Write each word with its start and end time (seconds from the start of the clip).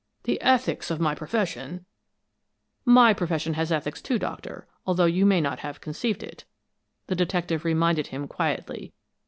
The 0.23 0.41
ethics 0.41 0.89
of 0.89 0.99
my 0.99 1.13
profession" 1.13 1.85
"My 2.97 3.13
profession 3.13 3.53
has 3.53 3.71
ethics, 3.71 4.01
too, 4.01 4.17
Doctor, 4.17 4.65
although 4.83 5.05
you 5.05 5.27
may 5.27 5.39
not 5.39 5.59
have 5.59 5.79
conceived 5.79 6.23
it," 6.23 6.43
the 7.05 7.13
detective 7.13 7.63
reminded 7.63 8.07
him, 8.07 8.27
quietly. 8.27 8.93